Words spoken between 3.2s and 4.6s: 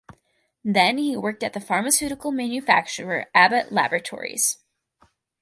Abbott Laboratories.